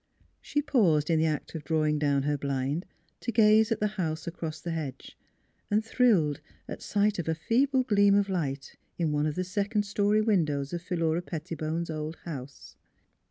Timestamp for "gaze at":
3.31-3.79